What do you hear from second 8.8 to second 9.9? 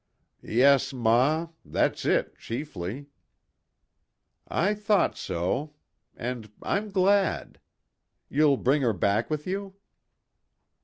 her back with you?"